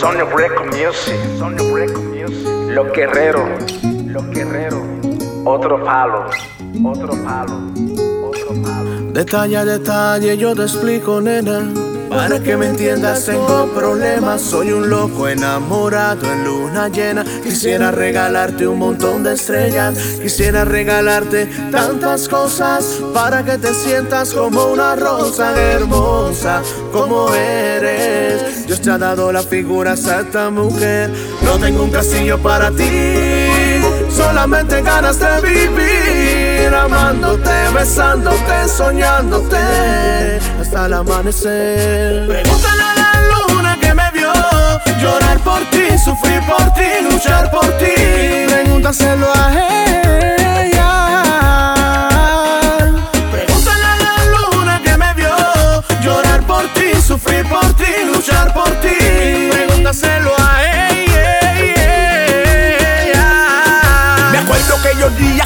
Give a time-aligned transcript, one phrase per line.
[0.00, 2.48] Sony Record Music, Sony Record Music.
[2.74, 3.50] Los guerreros,
[4.06, 4.80] los guerreros.
[5.44, 6.24] Otro palo,
[6.82, 7.70] otro palo,
[8.26, 9.12] otro palo.
[9.12, 11.89] Detalle a detalle yo te explico, nena.
[12.10, 14.42] Para que me entiendas, tengo problemas.
[14.42, 17.24] Soy un loco enamorado en luna llena.
[17.44, 19.96] Quisiera regalarte un montón de estrellas.
[20.20, 26.62] Quisiera regalarte tantas cosas para que te sientas como una rosa hermosa,
[26.92, 28.66] como eres.
[28.66, 31.10] Dios te ha dado la figura exacta, mujer.
[31.44, 32.88] No tengo un castillo para ti,
[34.10, 36.19] solamente ganas de vivir,
[36.66, 39.56] amándote, besándote, soñándote
[40.60, 42.26] hasta el amanecer.
[42.28, 43.49] Pregúntale a la luna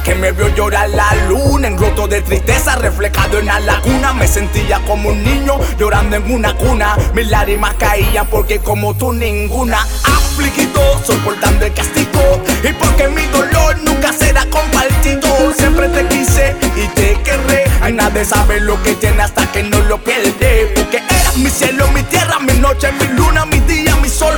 [0.00, 4.12] que me vio llorar la luna En roto de tristeza reflejado en la laguna.
[4.12, 6.96] Me sentía como un niño llorando en una cuna.
[7.14, 9.78] Mis lágrimas caían porque como tú ninguna.
[10.04, 12.42] Afligido, soportando el castigo.
[12.62, 15.52] Y porque mi dolor nunca será compartido.
[15.56, 17.64] Siempre te quise y te querré.
[17.80, 20.72] Ay, nadie sabe lo que tiene hasta que no lo pierde.
[20.74, 24.34] Porque eras mi cielo, mi tierra, mi noche, mi luna, mi día, mi sol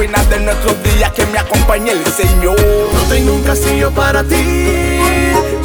[0.00, 4.66] final de nuestros días Que me acompañe el Señor No tengo un castillo para ti,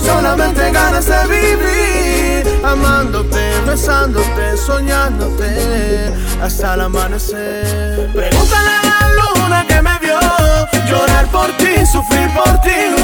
[0.03, 6.11] solamente ganas de vivir, amándote, besándote, soñándote
[6.42, 8.09] hasta el amanecer.
[8.14, 10.19] Pregúntale a la luna que me vio
[10.88, 12.95] llorar por ti, sufrir por ti,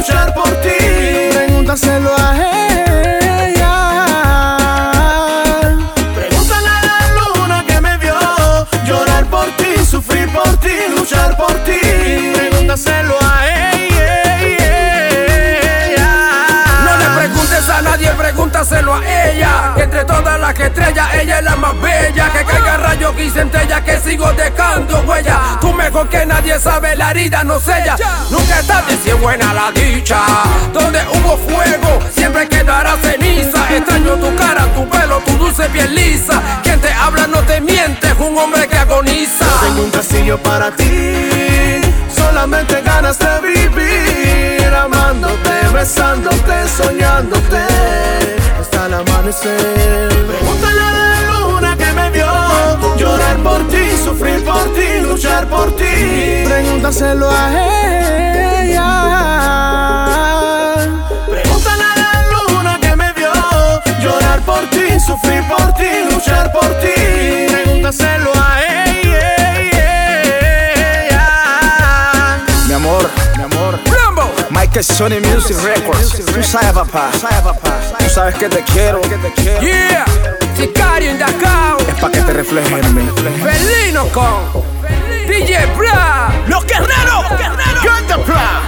[18.82, 19.74] pregúntaselo a ella.
[19.76, 22.32] Que entre todas las estrellas, ella es la más bella.
[22.32, 25.58] Que caiga rayo y centella, que sigo dejando huella.
[25.60, 27.96] Tú mejor que nadie sabe, la herida no sella.
[28.30, 30.20] Nunca es tarde si es buena la dicha.
[30.74, 33.76] Donde hubo fuego, siempre quedará ceniza.
[33.76, 36.42] Extraño tu cara, tu pelo, tu dulce piel lisa.
[36.64, 39.46] Quien te habla no te miente, es un hombre que agoniza.
[39.62, 41.82] Tengo un castillo para ti,
[42.16, 47.91] solamente ganas de vivir, amándote, besándote, soñándote
[49.32, 50.28] hasta el amanecer.
[50.28, 52.28] Pregúntale a la luna que me vio
[52.98, 56.44] llorar por ti, sufrir por ti, luchar por ti.
[56.46, 57.52] Pregúntaselo a
[58.64, 58.90] ella.
[61.30, 62.01] Pregúntale
[74.84, 76.26] Sony Music Records.
[76.26, 77.10] Tú sabes, papá.
[78.00, 79.02] Tú sabes que te quiero.
[79.62, 80.06] Yeah,
[80.56, 81.78] Sicario Indacao.
[81.80, 83.10] Es pa' que te reflejes en mí.
[83.44, 84.64] Felino con
[85.28, 86.32] DJ Bra.
[86.48, 87.26] Los guerreros.
[87.84, 88.62] Canta Bra.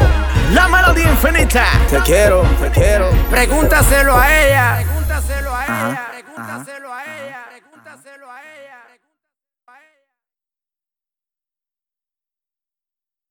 [0.51, 1.65] La melodía infinita.
[1.89, 3.09] Te quiero, te quiero.
[3.29, 4.75] Pregúntaselo a ella.
[4.83, 6.09] Pregúntaselo a ella.
[6.11, 7.45] Pregúntaselo a ella.
[7.49, 8.79] Pregúntaselo a ella.